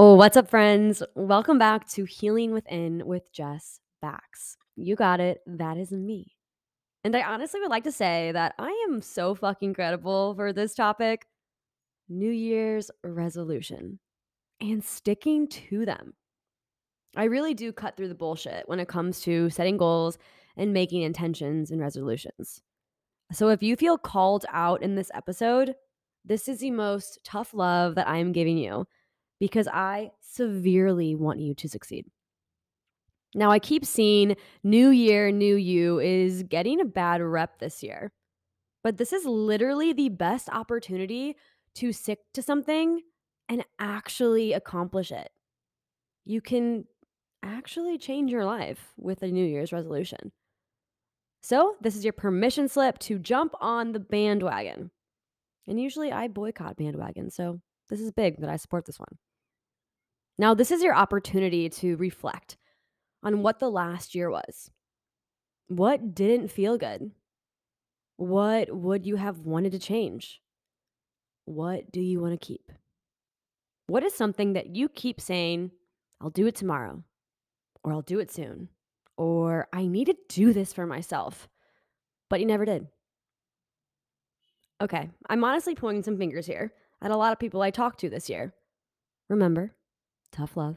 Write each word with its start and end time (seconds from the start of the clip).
Oh, 0.00 0.14
what's 0.14 0.36
up, 0.36 0.48
friends? 0.48 1.02
Welcome 1.16 1.58
back 1.58 1.88
to 1.88 2.04
Healing 2.04 2.52
Within 2.52 3.04
with 3.04 3.32
Jess 3.32 3.80
Bax. 4.00 4.56
You 4.76 4.94
got 4.94 5.18
it. 5.18 5.40
That 5.44 5.76
is 5.76 5.90
me. 5.90 6.36
And 7.02 7.16
I 7.16 7.22
honestly 7.22 7.58
would 7.58 7.70
like 7.70 7.82
to 7.82 7.90
say 7.90 8.30
that 8.30 8.54
I 8.60 8.70
am 8.88 9.02
so 9.02 9.34
fucking 9.34 9.74
credible 9.74 10.36
for 10.36 10.52
this 10.52 10.76
topic 10.76 11.26
New 12.08 12.30
Year's 12.30 12.92
resolution 13.02 13.98
and 14.60 14.84
sticking 14.84 15.48
to 15.48 15.84
them. 15.84 16.12
I 17.16 17.24
really 17.24 17.54
do 17.54 17.72
cut 17.72 17.96
through 17.96 18.08
the 18.08 18.14
bullshit 18.14 18.68
when 18.68 18.78
it 18.78 18.86
comes 18.86 19.20
to 19.22 19.50
setting 19.50 19.78
goals 19.78 20.16
and 20.56 20.72
making 20.72 21.02
intentions 21.02 21.72
and 21.72 21.80
resolutions. 21.80 22.62
So 23.32 23.48
if 23.48 23.64
you 23.64 23.74
feel 23.74 23.98
called 23.98 24.46
out 24.52 24.80
in 24.80 24.94
this 24.94 25.10
episode, 25.12 25.74
this 26.24 26.46
is 26.46 26.60
the 26.60 26.70
most 26.70 27.18
tough 27.24 27.52
love 27.52 27.96
that 27.96 28.06
I 28.06 28.18
am 28.18 28.30
giving 28.30 28.58
you 28.58 28.86
because 29.40 29.68
I 29.68 30.10
severely 30.20 31.14
want 31.14 31.40
you 31.40 31.54
to 31.54 31.68
succeed. 31.68 32.06
Now, 33.34 33.50
I 33.50 33.58
keep 33.58 33.84
seeing 33.84 34.36
new 34.64 34.88
year, 34.88 35.30
new 35.30 35.56
you 35.56 36.00
is 36.00 36.42
getting 36.44 36.80
a 36.80 36.86
bad 36.86 37.20
rep 37.20 37.58
this 37.58 37.82
year, 37.82 38.10
but 38.82 38.96
this 38.96 39.12
is 39.12 39.26
literally 39.26 39.92
the 39.92 40.08
best 40.08 40.48
opportunity 40.48 41.36
to 41.74 41.92
stick 41.92 42.20
to 42.34 42.42
something 42.42 43.02
and 43.48 43.64
actually 43.78 44.52
accomplish 44.52 45.12
it. 45.12 45.30
You 46.24 46.40
can 46.40 46.84
actually 47.42 47.98
change 47.98 48.30
your 48.30 48.44
life 48.44 48.92
with 48.96 49.22
a 49.22 49.28
New 49.28 49.44
Year's 49.44 49.72
resolution. 49.72 50.32
So, 51.42 51.76
this 51.80 51.96
is 51.96 52.04
your 52.04 52.12
permission 52.12 52.68
slip 52.68 52.98
to 53.00 53.18
jump 53.18 53.54
on 53.60 53.92
the 53.92 54.00
bandwagon. 54.00 54.90
And 55.66 55.80
usually 55.80 56.10
I 56.10 56.28
boycott 56.28 56.76
bandwagon, 56.76 57.30
so 57.30 57.60
this 57.88 58.00
is 58.00 58.10
big 58.10 58.40
that 58.40 58.50
I 58.50 58.56
support 58.56 58.86
this 58.86 58.98
one. 58.98 59.18
Now, 60.38 60.54
this 60.54 60.70
is 60.70 60.82
your 60.82 60.94
opportunity 60.94 61.68
to 61.68 61.96
reflect 61.96 62.56
on 63.24 63.42
what 63.42 63.58
the 63.58 63.70
last 63.70 64.14
year 64.14 64.30
was. 64.30 64.70
What 65.66 66.14
didn't 66.14 66.48
feel 66.48 66.78
good? 66.78 67.10
What 68.16 68.74
would 68.74 69.04
you 69.04 69.16
have 69.16 69.40
wanted 69.40 69.72
to 69.72 69.78
change? 69.78 70.40
What 71.44 71.90
do 71.90 72.00
you 72.00 72.20
want 72.20 72.40
to 72.40 72.46
keep? 72.46 72.70
What 73.88 74.04
is 74.04 74.14
something 74.14 74.52
that 74.52 74.76
you 74.76 74.88
keep 74.88 75.20
saying, 75.20 75.72
I'll 76.20 76.30
do 76.30 76.46
it 76.46 76.54
tomorrow, 76.54 77.02
or 77.82 77.92
I'll 77.92 78.02
do 78.02 78.18
it 78.18 78.30
soon, 78.30 78.68
or 79.16 79.66
I 79.72 79.86
need 79.86 80.06
to 80.06 80.16
do 80.28 80.52
this 80.52 80.72
for 80.72 80.86
myself, 80.86 81.48
but 82.28 82.38
you 82.38 82.46
never 82.46 82.64
did? 82.64 82.86
Okay, 84.80 85.10
I'm 85.28 85.42
honestly 85.42 85.74
pointing 85.74 86.04
some 86.04 86.18
fingers 86.18 86.46
here 86.46 86.72
at 87.02 87.10
a 87.10 87.16
lot 87.16 87.32
of 87.32 87.38
people 87.38 87.62
I 87.62 87.70
talked 87.70 88.00
to 88.00 88.10
this 88.10 88.28
year. 88.28 88.52
Remember, 89.28 89.74
tough 90.32 90.56
love. 90.56 90.76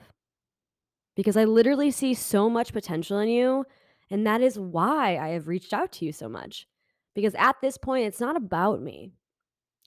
Because 1.16 1.38
I 1.38 1.44
literally 1.44 1.92
see 1.92 2.14
so 2.14 2.50
much 2.50 2.74
potential 2.74 3.20
in 3.20 3.30
you. 3.30 3.66
And 4.10 4.26
that 4.26 4.42
is 4.42 4.60
why 4.60 5.18
I 5.18 5.30
have 5.30 5.48
reached 5.48 5.74
out 5.74 5.92
to 5.94 6.06
you 6.06 6.12
so 6.12 6.28
much. 6.28 6.68
Because 7.16 7.36
at 7.36 7.58
this 7.62 7.78
point, 7.78 8.06
it's 8.06 8.20
not 8.20 8.36
about 8.36 8.82
me. 8.82 9.12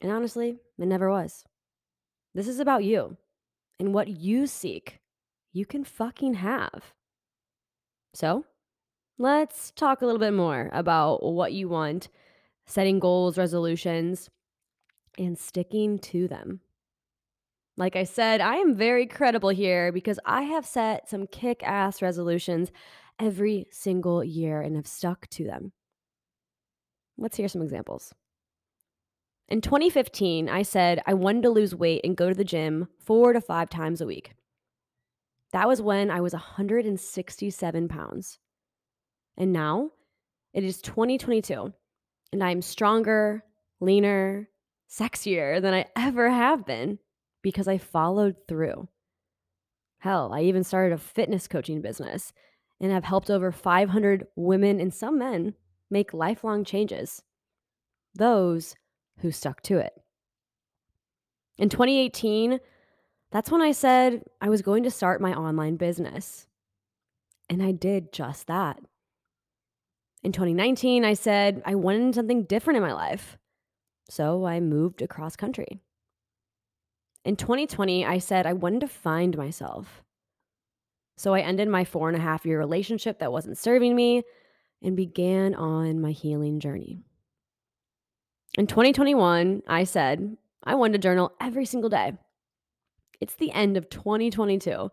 And 0.02 0.10
honestly, 0.10 0.56
it 0.78 0.86
never 0.86 1.10
was. 1.10 1.44
This 2.34 2.48
is 2.48 2.58
about 2.58 2.84
you 2.84 3.16
and 3.78 3.94
what 3.94 4.08
you 4.08 4.46
seek, 4.46 5.00
you 5.52 5.66
can 5.66 5.84
fucking 5.84 6.34
have. 6.34 6.92
So 8.12 8.44
let's 9.18 9.70
talk 9.70 10.02
a 10.02 10.06
little 10.06 10.20
bit 10.20 10.34
more 10.34 10.70
about 10.72 11.22
what 11.22 11.52
you 11.52 11.68
want, 11.68 12.08
setting 12.66 12.98
goals, 12.98 13.38
resolutions, 13.38 14.30
and 15.18 15.38
sticking 15.38 15.98
to 16.00 16.28
them. 16.28 16.60
Like 17.76 17.96
I 17.96 18.04
said, 18.04 18.40
I 18.40 18.56
am 18.56 18.74
very 18.74 19.06
credible 19.06 19.48
here 19.48 19.90
because 19.90 20.20
I 20.24 20.42
have 20.42 20.64
set 20.64 21.08
some 21.08 21.26
kick 21.26 21.62
ass 21.64 22.02
resolutions 22.02 22.70
every 23.18 23.66
single 23.70 24.22
year 24.22 24.60
and 24.60 24.76
have 24.76 24.86
stuck 24.86 25.26
to 25.30 25.44
them. 25.44 25.72
Let's 27.18 27.36
hear 27.36 27.48
some 27.48 27.62
examples. 27.62 28.12
In 29.48 29.60
2015, 29.60 30.48
I 30.48 30.62
said 30.62 31.02
I 31.06 31.14
wanted 31.14 31.42
to 31.42 31.50
lose 31.50 31.74
weight 31.74 32.02
and 32.04 32.16
go 32.16 32.28
to 32.28 32.34
the 32.34 32.44
gym 32.44 32.88
four 32.98 33.32
to 33.32 33.40
five 33.40 33.70
times 33.70 34.00
a 34.00 34.06
week. 34.06 34.34
That 35.52 35.68
was 35.68 35.82
when 35.82 36.10
I 36.10 36.20
was 36.20 36.32
167 36.32 37.88
pounds. 37.88 38.38
And 39.36 39.52
now 39.52 39.90
it 40.52 40.64
is 40.64 40.80
2022, 40.80 41.72
and 42.32 42.42
I'm 42.42 42.62
stronger, 42.62 43.44
leaner, 43.80 44.48
sexier 44.88 45.60
than 45.60 45.74
I 45.74 45.86
ever 45.96 46.30
have 46.30 46.64
been 46.64 46.98
because 47.44 47.68
I 47.68 47.76
followed 47.76 48.36
through. 48.48 48.88
Hell, 49.98 50.32
I 50.32 50.40
even 50.40 50.64
started 50.64 50.94
a 50.94 50.98
fitness 50.98 51.46
coaching 51.46 51.82
business 51.82 52.32
and 52.80 52.90
have 52.90 53.04
helped 53.04 53.30
over 53.30 53.52
500 53.52 54.26
women 54.34 54.80
and 54.80 54.92
some 54.92 55.18
men 55.18 55.54
make 55.90 56.14
lifelong 56.14 56.64
changes. 56.64 57.22
Those 58.14 58.74
who 59.18 59.30
stuck 59.30 59.60
to 59.64 59.78
it. 59.78 59.92
In 61.58 61.68
2018, 61.68 62.60
that's 63.30 63.50
when 63.50 63.60
I 63.60 63.72
said 63.72 64.24
I 64.40 64.48
was 64.48 64.62
going 64.62 64.82
to 64.84 64.90
start 64.90 65.20
my 65.20 65.34
online 65.34 65.76
business. 65.76 66.46
And 67.50 67.62
I 67.62 67.72
did 67.72 68.10
just 68.10 68.46
that. 68.46 68.80
In 70.22 70.32
2019, 70.32 71.04
I 71.04 71.12
said 71.12 71.62
I 71.66 71.74
wanted 71.74 72.14
something 72.14 72.44
different 72.44 72.78
in 72.78 72.82
my 72.82 72.94
life. 72.94 73.36
So 74.08 74.46
I 74.46 74.60
moved 74.60 75.02
across 75.02 75.36
country. 75.36 75.83
In 77.24 77.36
2020, 77.36 78.04
I 78.04 78.18
said 78.18 78.46
I 78.46 78.52
wanted 78.52 78.80
to 78.80 78.88
find 78.88 79.36
myself. 79.36 80.02
So 81.16 81.32
I 81.32 81.40
ended 81.40 81.68
my 81.68 81.84
four 81.84 82.08
and 82.08 82.16
a 82.16 82.20
half 82.20 82.44
year 82.44 82.58
relationship 82.58 83.18
that 83.18 83.32
wasn't 83.32 83.56
serving 83.56 83.96
me 83.96 84.22
and 84.82 84.96
began 84.96 85.54
on 85.54 86.00
my 86.00 86.10
healing 86.10 86.60
journey. 86.60 86.98
In 88.58 88.66
2021, 88.66 89.62
I 89.66 89.84
said 89.84 90.36
I 90.62 90.74
wanted 90.74 90.94
to 90.94 90.98
journal 90.98 91.32
every 91.40 91.64
single 91.64 91.90
day. 91.90 92.12
It's 93.20 93.36
the 93.36 93.52
end 93.52 93.76
of 93.76 93.88
2022, 93.88 94.90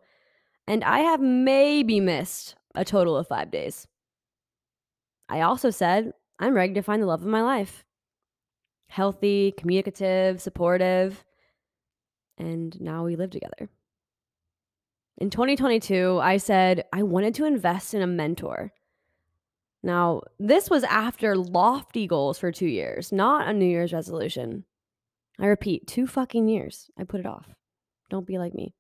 and 0.68 0.84
I 0.84 1.00
have 1.00 1.20
maybe 1.20 2.00
missed 2.00 2.56
a 2.76 2.86
total 2.86 3.18
of 3.18 3.28
five 3.28 3.52
days. 3.52 3.88
I 5.28 5.42
also 5.42 5.70
said 5.70 6.14
I'm 6.40 6.54
ready 6.54 6.74
to 6.76 6.82
find 6.82 7.02
the 7.02 7.08
love 7.08 7.22
of 7.22 7.28
my 7.28 7.42
life 7.42 7.84
healthy, 8.90 9.54
communicative, 9.58 10.42
supportive, 10.42 11.24
and 12.42 12.82
now 12.82 13.06
we 13.06 13.16
live 13.16 13.30
together. 13.30 13.70
In 15.18 15.30
2022, 15.30 16.20
I 16.22 16.38
said 16.38 16.86
I 16.92 17.04
wanted 17.04 17.36
to 17.36 17.46
invest 17.46 17.94
in 17.94 18.02
a 18.02 18.08
mentor. 18.08 18.74
Now, 19.84 20.22
this 20.40 20.70
was 20.70 20.84
after 20.84 21.36
lofty 21.36 22.08
goals 22.08 22.40
for 22.40 22.52
two 22.52 22.68
years, 22.68 23.12
not 23.12 23.48
a 23.48 23.54
New 23.54 23.66
Year's 23.66 23.94
resolution. 23.94 24.66
I 25.40 25.46
repeat, 25.46 25.88
two 25.88 26.08
fucking 26.08 26.48
years. 26.48 26.90
I 26.98 27.04
put 27.04 27.20
it 27.20 27.26
off. 27.26 27.48
Don't 28.10 28.28
be 28.28 28.38
like 28.38 28.54
me. 28.54 28.74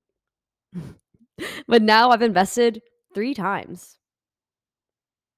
but 1.68 1.82
now 1.82 2.10
I've 2.10 2.22
invested 2.22 2.82
three 3.14 3.34
times. 3.34 3.98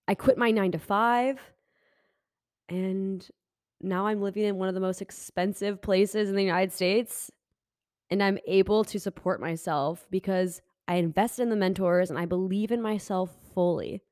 I 0.07 0.15
quit 0.15 0.37
my 0.37 0.51
nine 0.51 0.71
to 0.73 0.79
five, 0.79 1.39
and 2.67 3.25
now 3.79 4.07
I'm 4.07 4.21
living 4.21 4.43
in 4.43 4.57
one 4.57 4.67
of 4.67 4.73
the 4.73 4.81
most 4.81 5.01
expensive 5.01 5.81
places 5.81 6.29
in 6.29 6.35
the 6.35 6.43
United 6.43 6.73
States 6.73 7.31
and 8.13 8.21
I'm 8.21 8.37
able 8.45 8.83
to 8.83 8.99
support 8.99 9.41
myself 9.41 10.05
because 10.11 10.61
I 10.87 10.97
invest 10.97 11.39
in 11.39 11.49
the 11.49 11.55
mentors 11.55 12.11
and 12.11 12.19
I 12.19 12.27
believe 12.27 12.71
in 12.71 12.79
myself 12.79 13.31
fully. 13.55 14.03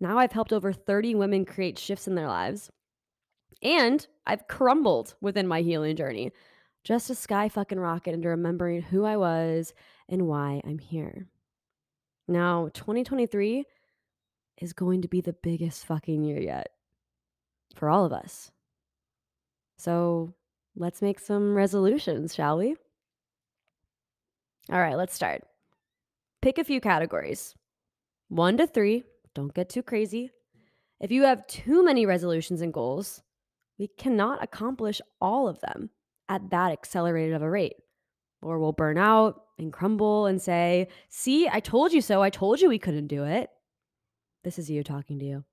Now 0.00 0.16
I've 0.18 0.32
helped 0.32 0.50
over 0.50 0.72
30 0.72 1.14
women 1.14 1.44
create 1.44 1.78
shifts 1.78 2.08
in 2.08 2.14
their 2.14 2.26
lives. 2.26 2.70
And 3.62 4.06
I've 4.26 4.48
crumbled 4.48 5.14
within 5.20 5.46
my 5.46 5.60
healing 5.60 5.94
journey. 5.94 6.32
Just 6.84 7.10
a 7.10 7.14
sky 7.14 7.50
fucking 7.50 7.78
rocket 7.78 8.14
into 8.14 8.30
remembering 8.30 8.80
who 8.80 9.04
I 9.04 9.18
was 9.18 9.74
and 10.08 10.26
why 10.26 10.62
I'm 10.64 10.78
here. 10.78 11.26
Now, 12.26 12.70
2023 12.72 13.66
is 14.62 14.72
going 14.72 15.02
to 15.02 15.08
be 15.08 15.20
the 15.20 15.36
biggest 15.42 15.84
fucking 15.84 16.24
year 16.24 16.40
yet 16.40 16.68
for 17.74 17.90
all 17.90 18.06
of 18.06 18.14
us. 18.14 18.52
So 19.76 20.32
let's 20.74 21.02
make 21.02 21.20
some 21.20 21.54
resolutions, 21.54 22.34
shall 22.34 22.56
we? 22.56 22.76
All 24.70 24.80
right, 24.80 24.96
let's 24.96 25.14
start. 25.14 25.42
Pick 26.42 26.58
a 26.58 26.64
few 26.64 26.80
categories 26.80 27.54
one 28.28 28.56
to 28.56 28.66
three. 28.66 29.04
Don't 29.34 29.54
get 29.54 29.68
too 29.68 29.82
crazy. 29.82 30.30
If 31.00 31.12
you 31.12 31.22
have 31.22 31.46
too 31.46 31.84
many 31.84 32.06
resolutions 32.06 32.62
and 32.62 32.72
goals, 32.72 33.22
we 33.78 33.86
cannot 33.86 34.42
accomplish 34.42 35.00
all 35.20 35.46
of 35.46 35.60
them 35.60 35.90
at 36.28 36.50
that 36.50 36.72
accelerated 36.72 37.34
of 37.34 37.42
a 37.42 37.50
rate, 37.50 37.76
or 38.42 38.58
we'll 38.58 38.72
burn 38.72 38.98
out 38.98 39.42
and 39.58 39.72
crumble 39.72 40.26
and 40.26 40.40
say, 40.40 40.88
See, 41.08 41.48
I 41.48 41.60
told 41.60 41.92
you 41.92 42.00
so. 42.00 42.22
I 42.22 42.30
told 42.30 42.60
you 42.60 42.68
we 42.68 42.78
couldn't 42.78 43.06
do 43.06 43.24
it. 43.24 43.50
This 44.42 44.58
is 44.58 44.70
you 44.70 44.82
talking 44.82 45.18
to 45.18 45.24
you. 45.24 45.44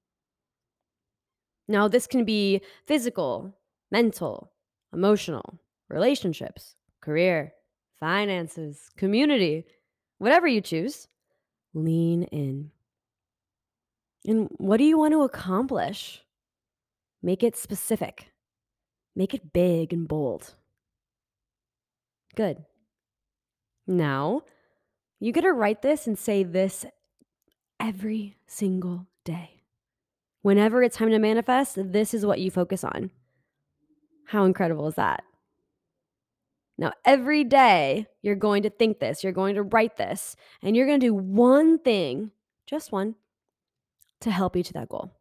Now, 1.68 1.88
this 1.88 2.07
can 2.07 2.25
be 2.25 2.62
physical, 2.86 3.56
mental, 3.92 4.51
emotional, 4.92 5.60
relationships, 5.89 6.75
career, 7.01 7.54
finances, 8.03 8.89
community, 8.97 9.65
whatever 10.17 10.45
you 10.45 10.59
choose, 10.59 11.07
lean 11.73 12.23
in. 12.23 12.69
And 14.25 14.50
what 14.57 14.75
do 14.75 14.83
you 14.83 14.97
want 14.97 15.13
to 15.13 15.23
accomplish? 15.23 16.21
Make 17.21 17.44
it 17.44 17.55
specific, 17.55 18.33
make 19.15 19.33
it 19.33 19.53
big 19.53 19.94
and 19.94 20.05
bold. 20.05 20.53
Good. 22.35 22.65
Now, 23.88 24.41
you 25.21 25.31
get 25.31 25.41
to 25.41 25.53
write 25.53 25.81
this 25.81 26.05
and 26.05 26.19
say 26.19 26.44
this 26.44 26.85
every 27.79 28.35
single 28.45 29.07
day. 29.23 29.61
Whenever 30.41 30.83
it's 30.83 30.97
time 30.97 31.11
to 31.11 31.19
manifest, 31.19 31.77
this 31.77 32.13
is 32.13 32.25
what 32.25 32.41
you 32.41 32.51
focus 32.51 32.83
on. 32.83 33.11
How 34.25 34.44
incredible 34.44 34.89
is 34.89 34.95
that? 34.95 35.23
Now, 36.78 36.94
every 37.06 37.44
day 37.44 38.08
you're 38.22 38.36
going 38.36 38.64
to 38.64 38.70
think 38.70 39.00
this, 39.00 39.24
you're 39.24 39.31
going 39.34 39.56
to 39.56 39.64
write 39.64 39.98
this, 39.98 40.36
and 40.62 40.75
you're 40.75 40.88
going 40.88 41.00
to 41.00 41.08
do 41.08 41.14
one 41.14 41.80
thing, 41.80 42.31
just 42.66 42.92
one, 42.92 43.16
to 44.22 44.31
help 44.31 44.56
you 44.56 44.64
to 44.64 44.74
that 44.74 44.90
goal. 44.90 45.14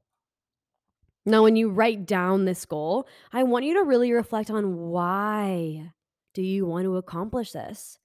Now, 1.25 1.43
when 1.43 1.57
you 1.57 1.71
write 1.71 2.07
down 2.07 2.45
this 2.45 2.65
goal, 2.65 3.07
I 3.33 3.43
want 3.45 3.65
you 3.65 3.75
to 3.75 3.85
really 3.85 4.13
reflect 4.13 4.51
on 4.51 4.77
why 4.77 5.93
do 6.35 6.43
you 6.43 6.67
want 6.67 6.85
to 6.85 6.97
accomplish 6.97 7.53
this 7.53 7.99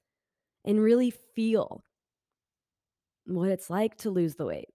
and 0.66 0.82
really 0.82 1.12
feel 1.34 1.84
what 3.26 3.50
it's 3.50 3.70
like 3.70 3.98
to 3.98 4.10
lose 4.10 4.36
the 4.36 4.46
weight, 4.46 4.70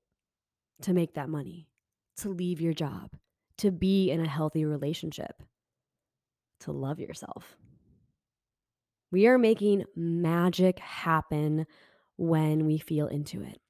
to 0.83 0.93
make 0.93 1.15
that 1.15 1.29
money, 1.29 1.69
to 2.17 2.31
leave 2.31 2.61
your 2.61 2.73
job, 2.73 3.11
to 3.59 3.71
be 3.71 4.11
in 4.11 4.21
a 4.21 4.29
healthy 4.29 4.65
relationship, 4.65 5.43
to 6.61 6.73
love 6.73 6.99
yourself. 6.99 7.57
We 9.13 9.27
are 9.27 9.39
making 9.39 9.85
magic 9.95 10.79
happen 10.81 11.67
when 12.17 12.65
we 12.65 12.79
feel 12.79 13.07
into 13.07 13.43
it. 13.43 13.61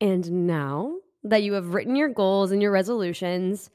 And 0.00 0.46
now 0.46 0.96
that 1.24 1.42
you 1.42 1.54
have 1.54 1.74
written 1.74 1.96
your 1.96 2.10
goals 2.10 2.52
and 2.52 2.62
your 2.62 2.70
resolutions, 2.70 3.70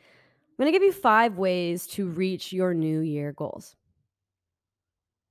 I'm 0.47 0.63
going 0.63 0.71
to 0.71 0.77
give 0.77 0.85
you 0.85 0.93
five 0.93 1.37
ways 1.37 1.87
to 1.87 2.07
reach 2.07 2.53
your 2.53 2.73
new 2.73 2.99
year 2.99 3.33
goals. 3.33 3.75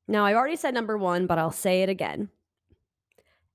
Now, 0.09 0.27
I 0.27 0.35
already 0.35 0.56
said 0.56 0.75
number 0.75 0.99
one, 0.99 1.27
but 1.27 1.39
I'll 1.39 1.53
say 1.53 1.83
it 1.83 1.89
again. 1.89 2.29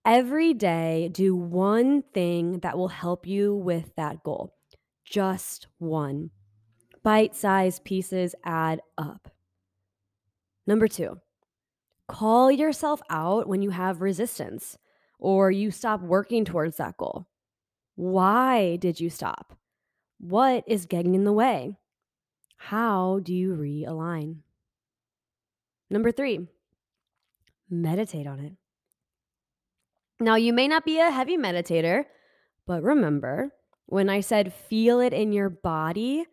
Every 0.06 0.54
day, 0.54 1.10
do 1.12 1.36
one 1.36 2.02
thing 2.14 2.60
that 2.60 2.78
will 2.78 2.88
help 2.88 3.28
you 3.28 3.54
with 3.54 3.94
that 3.98 4.24
goal. 4.24 4.56
Just 5.04 5.68
one. 5.80 6.32
Bite 7.04 7.36
sized 7.36 7.84
pieces 7.84 8.34
add 8.46 8.80
up. 8.98 9.30
Number 10.68 10.90
two, 10.90 11.22
call 12.08 12.52
yourself 12.52 13.02
out 13.10 13.48
when 13.48 13.62
you 13.62 13.70
have 13.70 14.02
resistance 14.02 14.78
or 15.18 15.50
you 15.50 15.72
stop 15.72 16.02
working 16.02 16.46
towards 16.46 16.78
that 16.78 16.98
goal. 16.98 17.26
Why 17.96 18.76
did 18.76 19.00
you 19.00 19.10
stop? 19.10 19.58
What 20.20 20.64
is 20.68 20.86
getting 20.86 21.16
in 21.16 21.24
the 21.24 21.34
way? 21.34 21.78
How 22.58 23.20
do 23.24 23.34
you 23.34 23.56
realign? 23.56 24.40
Number 25.90 26.12
three, 26.12 26.48
meditate 27.70 28.28
on 28.28 28.40
it. 28.40 28.54
Now, 30.20 30.36
you 30.36 30.52
may 30.52 30.68
not 30.68 30.84
be 30.84 31.00
a 31.00 31.12
heavy 31.12 31.38
meditator, 31.38 32.06
but 32.66 32.84
remember 32.84 33.54
when 33.86 34.10
I 34.10 34.20
said 34.20 34.54
feel 34.54 35.00
it 35.00 35.14
in 35.14 35.32
your 35.32 35.50
body, 35.50 36.26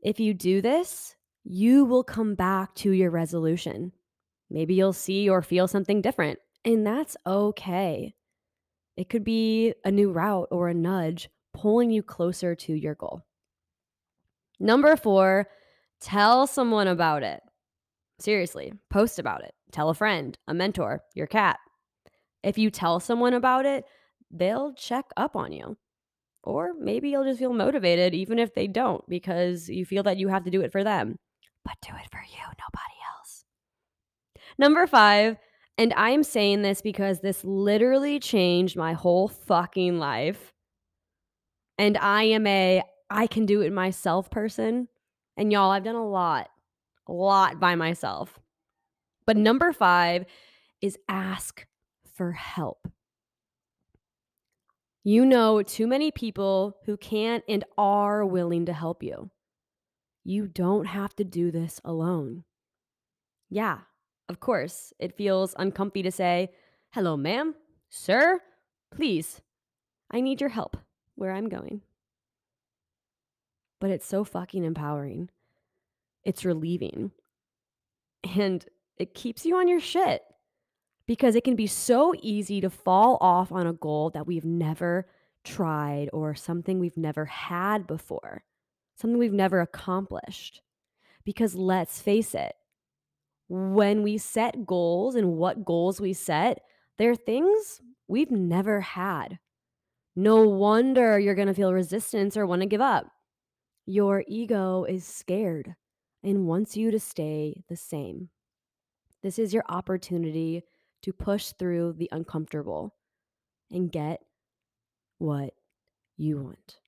if 0.00 0.20
you 0.20 0.32
do 0.32 0.60
this, 0.60 1.16
you 1.50 1.86
will 1.86 2.04
come 2.04 2.34
back 2.34 2.74
to 2.74 2.90
your 2.90 3.10
resolution. 3.10 3.90
Maybe 4.50 4.74
you'll 4.74 4.92
see 4.92 5.30
or 5.30 5.40
feel 5.40 5.66
something 5.66 6.02
different, 6.02 6.38
and 6.62 6.86
that's 6.86 7.16
okay. 7.26 8.14
It 8.98 9.08
could 9.08 9.24
be 9.24 9.72
a 9.82 9.90
new 9.90 10.12
route 10.12 10.48
or 10.50 10.68
a 10.68 10.74
nudge 10.74 11.30
pulling 11.54 11.90
you 11.90 12.02
closer 12.02 12.54
to 12.54 12.74
your 12.74 12.94
goal. 12.94 13.24
Number 14.60 14.94
four, 14.94 15.48
tell 16.02 16.46
someone 16.46 16.86
about 16.86 17.22
it. 17.22 17.40
Seriously, 18.18 18.74
post 18.90 19.18
about 19.18 19.42
it. 19.42 19.54
Tell 19.72 19.88
a 19.88 19.94
friend, 19.94 20.36
a 20.48 20.52
mentor, 20.52 21.02
your 21.14 21.26
cat. 21.26 21.58
If 22.42 22.58
you 22.58 22.70
tell 22.70 23.00
someone 23.00 23.32
about 23.32 23.64
it, 23.64 23.84
they'll 24.30 24.74
check 24.74 25.06
up 25.16 25.34
on 25.34 25.52
you. 25.52 25.78
Or 26.42 26.74
maybe 26.78 27.08
you'll 27.08 27.24
just 27.24 27.38
feel 27.38 27.54
motivated 27.54 28.14
even 28.14 28.38
if 28.38 28.54
they 28.54 28.66
don't 28.66 29.02
because 29.08 29.70
you 29.70 29.86
feel 29.86 30.02
that 30.02 30.18
you 30.18 30.28
have 30.28 30.44
to 30.44 30.50
do 30.50 30.60
it 30.60 30.72
for 30.72 30.84
them. 30.84 31.18
But 31.64 31.74
do 31.82 31.92
it 31.94 32.10
for 32.10 32.20
you, 32.20 32.42
nobody 32.42 32.98
else. 33.16 33.44
Number 34.58 34.86
five, 34.86 35.36
and 35.76 35.94
I 35.94 36.10
am 36.10 36.24
saying 36.24 36.62
this 36.62 36.80
because 36.80 37.20
this 37.20 37.44
literally 37.44 38.18
changed 38.18 38.76
my 38.76 38.94
whole 38.94 39.28
fucking 39.28 39.98
life. 39.98 40.52
And 41.78 41.96
I 41.96 42.24
am 42.24 42.46
a 42.46 42.82
I 43.10 43.26
can 43.26 43.46
do 43.46 43.60
it 43.60 43.72
myself 43.72 44.30
person. 44.30 44.88
And 45.36 45.52
y'all, 45.52 45.70
I've 45.70 45.84
done 45.84 45.94
a 45.94 46.06
lot, 46.06 46.48
a 47.06 47.12
lot 47.12 47.60
by 47.60 47.76
myself. 47.76 48.38
But 49.24 49.36
number 49.36 49.72
five 49.72 50.24
is 50.82 50.98
ask 51.08 51.64
for 52.14 52.32
help. 52.32 52.88
You 55.04 55.24
know 55.24 55.62
too 55.62 55.86
many 55.86 56.10
people 56.10 56.76
who 56.84 56.96
can't 56.96 57.44
and 57.48 57.64
are 57.78 58.26
willing 58.26 58.66
to 58.66 58.72
help 58.72 59.02
you. 59.02 59.30
You 60.28 60.46
don't 60.46 60.84
have 60.84 61.16
to 61.16 61.24
do 61.24 61.50
this 61.50 61.80
alone. 61.86 62.44
Yeah, 63.48 63.78
of 64.28 64.40
course, 64.40 64.92
it 64.98 65.16
feels 65.16 65.54
uncomfy 65.58 66.02
to 66.02 66.10
say, 66.10 66.50
Hello, 66.90 67.16
ma'am, 67.16 67.54
sir, 67.88 68.38
please, 68.94 69.40
I 70.10 70.20
need 70.20 70.42
your 70.42 70.50
help 70.50 70.76
where 71.14 71.32
I'm 71.32 71.48
going. 71.48 71.80
But 73.80 73.88
it's 73.88 74.04
so 74.04 74.22
fucking 74.22 74.64
empowering. 74.64 75.30
It's 76.24 76.44
relieving. 76.44 77.12
And 78.36 78.66
it 78.98 79.14
keeps 79.14 79.46
you 79.46 79.56
on 79.56 79.66
your 79.66 79.80
shit 79.80 80.20
because 81.06 81.36
it 81.36 81.44
can 81.44 81.56
be 81.56 81.66
so 81.66 82.12
easy 82.20 82.60
to 82.60 82.68
fall 82.68 83.16
off 83.22 83.50
on 83.50 83.66
a 83.66 83.72
goal 83.72 84.10
that 84.10 84.26
we've 84.26 84.44
never 84.44 85.08
tried 85.42 86.10
or 86.12 86.34
something 86.34 86.78
we've 86.78 86.98
never 86.98 87.24
had 87.24 87.86
before, 87.86 88.44
something 88.98 89.18
we've 89.18 89.32
never 89.32 89.60
accomplished. 89.60 90.60
Because 91.24 91.54
let's 91.54 92.00
face 92.00 92.34
it, 92.34 92.54
when 93.48 94.02
we 94.02 94.18
set 94.18 94.66
goals 94.66 95.14
and 95.14 95.36
what 95.36 95.64
goals 95.64 96.00
we 96.00 96.12
set, 96.12 96.60
they're 96.98 97.14
things 97.14 97.80
we've 98.08 98.30
never 98.30 98.80
had. 98.80 99.38
No 100.16 100.42
wonder 100.48 101.18
you're 101.18 101.34
going 101.34 101.48
to 101.48 101.54
feel 101.54 101.72
resistance 101.72 102.36
or 102.36 102.46
want 102.46 102.62
to 102.62 102.66
give 102.66 102.80
up. 102.80 103.06
Your 103.86 104.24
ego 104.26 104.84
is 104.84 105.04
scared 105.04 105.74
and 106.22 106.46
wants 106.46 106.76
you 106.76 106.90
to 106.90 106.98
stay 106.98 107.62
the 107.68 107.76
same. 107.76 108.28
This 109.22 109.38
is 109.38 109.54
your 109.54 109.64
opportunity 109.68 110.64
to 111.02 111.12
push 111.12 111.52
through 111.52 111.94
the 111.94 112.08
uncomfortable 112.12 112.94
and 113.70 113.92
get 113.92 114.20
what 115.18 115.54
you 116.16 116.38
want. 116.38 116.78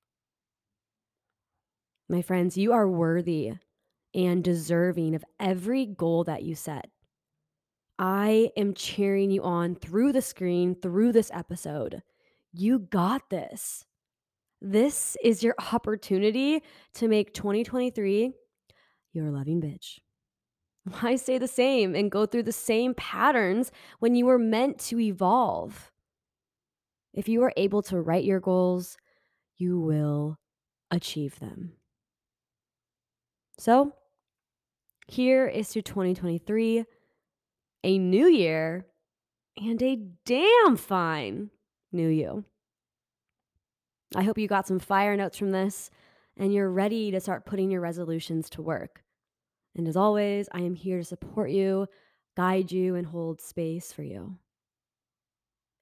My 2.11 2.23
friends, 2.23 2.57
you 2.57 2.73
are 2.73 2.89
worthy 2.89 3.53
and 4.13 4.43
deserving 4.43 5.15
of 5.15 5.25
every 5.39 5.87
goal 5.87 6.25
that 6.25 6.43
you 6.43 6.57
set. 6.57 6.91
I 8.01 8.51
am 8.57 8.75
cheering 8.75 9.31
you 9.31 9.45
on 9.45 9.77
through 9.77 10.11
the 10.11 10.21
screen, 10.21 10.75
through 10.75 11.13
this 11.13 11.31
episode. 11.33 12.03
You 12.53 12.81
got 12.81 13.31
this. 13.31 13.87
This 14.61 15.17
is 15.23 15.45
your 15.45 15.55
opportunity 15.73 16.65
to 16.95 17.07
make 17.07 17.33
2023 17.33 18.33
your 19.13 19.31
loving 19.31 19.61
bitch. 19.61 20.01
Why 21.01 21.15
stay 21.15 21.39
the 21.39 21.47
same 21.47 21.95
and 21.95 22.11
go 22.11 22.27
through 22.27 22.43
the 22.43 22.51
same 22.51 22.93
patterns 22.95 23.71
when 24.01 24.17
you 24.17 24.27
were 24.27 24.37
meant 24.37 24.81
to 24.81 24.99
evolve? 24.99 25.93
If 27.15 27.29
you 27.29 27.45
are 27.45 27.53
able 27.57 27.83
to 27.83 28.01
write 28.01 28.25
your 28.25 28.41
goals, 28.41 28.97
you 29.59 29.79
will 29.79 30.39
achieve 30.91 31.39
them. 31.39 31.75
So, 33.61 33.93
here 35.07 35.47
is 35.47 35.69
to 35.73 35.83
2023, 35.83 36.87
a 37.85 37.99
new 37.99 38.27
year, 38.27 38.87
and 39.55 39.83
a 39.83 39.97
damn 40.25 40.79
fine 40.79 41.51
new 41.93 42.09
you. 42.09 42.47
I 44.17 44.23
hope 44.23 44.39
you 44.39 44.49
got 44.49 44.67
some 44.67 44.79
fire 44.79 45.15
notes 45.15 45.37
from 45.37 45.51
this 45.51 45.91
and 46.39 46.55
you're 46.55 46.71
ready 46.71 47.11
to 47.11 47.21
start 47.21 47.45
putting 47.45 47.71
your 47.71 47.83
resolutions 47.83 48.49
to 48.51 48.63
work. 48.63 49.03
And 49.77 49.87
as 49.87 49.95
always, 49.95 50.49
I 50.53 50.61
am 50.61 50.75
here 50.75 50.97
to 50.97 51.05
support 51.05 51.51
you, 51.51 51.87
guide 52.39 52.73
you, 52.73 52.95
and 52.95 53.07
hold 53.07 53.43
space 53.43 53.93
for 53.93 54.03
you. 54.03 54.39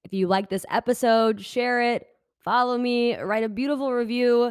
If 0.02 0.12
you 0.12 0.26
like 0.26 0.50
this 0.50 0.66
episode, 0.68 1.40
share 1.40 1.80
it, 1.80 2.08
follow 2.40 2.76
me, 2.76 3.16
write 3.16 3.44
a 3.44 3.48
beautiful 3.48 3.92
review, 3.92 4.50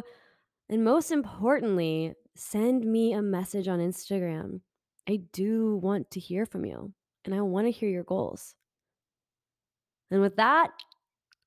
and 0.70 0.82
most 0.82 1.10
importantly, 1.10 2.14
send 2.38 2.84
me 2.84 3.12
a 3.12 3.22
message 3.22 3.68
on 3.68 3.80
Instagram. 3.80 4.60
I 5.08 5.16
do 5.32 5.76
want 5.76 6.10
to 6.12 6.20
hear 6.20 6.46
from 6.46 6.64
you. 6.64 6.92
and 7.24 7.34
I 7.34 7.42
wanna 7.42 7.70
hear 7.70 7.90
your 7.90 8.04
goals. 8.04 8.54
And 10.10 10.22
with 10.22 10.36
that, 10.36 10.70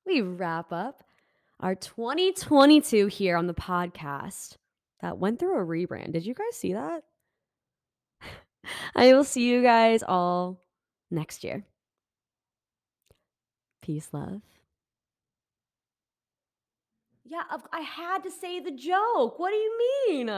we 0.06 0.20
wrap 0.20 0.70
up 0.72 1.02
our 1.58 1.74
2022 1.74 3.06
here 3.06 3.36
on 3.36 3.46
the 3.48 3.54
podcast 3.54 4.56
that 5.00 5.18
went 5.18 5.40
through 5.40 5.58
a 5.58 5.64
rebrand. 5.64 6.12
Did 6.12 6.24
you 6.26 6.34
guys 6.34 6.54
see 6.54 6.74
that? 6.74 7.02
I 8.94 9.12
will 9.12 9.24
see 9.24 9.48
you 9.48 9.62
guys 9.62 10.04
all 10.06 10.60
next 11.10 11.42
year. 11.42 11.64
Peace, 13.80 14.08
love. 14.12 14.42
Yeah, 17.24 17.42
I 17.72 17.80
had 17.80 18.22
to 18.24 18.30
say 18.30 18.60
the 18.60 18.70
joke. 18.70 19.38
What 19.38 19.50
do 19.50 19.56
you 19.56 19.78
mean? 20.08 20.28